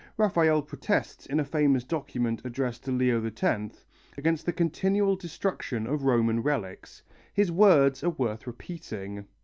Raphael 0.17 0.63
protests, 0.63 1.27
in 1.27 1.39
a 1.39 1.45
famous 1.45 1.83
document 1.83 2.41
addressed 2.43 2.85
to 2.85 2.91
Leo 2.91 3.23
X, 3.23 3.85
against 4.17 4.47
the 4.47 4.51
continual 4.51 5.15
destruction 5.15 5.85
of 5.85 6.05
Roman 6.05 6.41
relics. 6.41 7.03
His 7.35 7.51
words 7.51 8.03
are 8.03 8.09
worth 8.09 8.47
repeating. 8.47 9.27